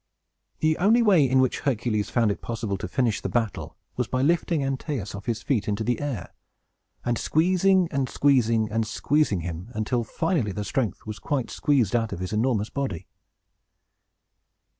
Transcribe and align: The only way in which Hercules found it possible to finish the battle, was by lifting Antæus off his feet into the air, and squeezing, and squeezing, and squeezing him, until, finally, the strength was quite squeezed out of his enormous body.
The 0.61 0.79
only 0.79 1.03
way 1.03 1.29
in 1.29 1.39
which 1.41 1.59
Hercules 1.59 2.09
found 2.09 2.31
it 2.31 2.41
possible 2.41 2.75
to 2.75 2.87
finish 2.87 3.21
the 3.21 3.29
battle, 3.29 3.75
was 3.97 4.07
by 4.07 4.23
lifting 4.23 4.61
Antæus 4.61 5.13
off 5.13 5.27
his 5.27 5.43
feet 5.43 5.67
into 5.67 5.83
the 5.83 5.99
air, 5.99 6.33
and 7.05 7.19
squeezing, 7.19 7.87
and 7.91 8.09
squeezing, 8.09 8.67
and 8.71 8.87
squeezing 8.87 9.41
him, 9.41 9.69
until, 9.75 10.03
finally, 10.03 10.53
the 10.53 10.63
strength 10.65 11.05
was 11.05 11.19
quite 11.19 11.51
squeezed 11.51 11.95
out 11.95 12.11
of 12.11 12.19
his 12.19 12.33
enormous 12.33 12.71
body. 12.71 13.05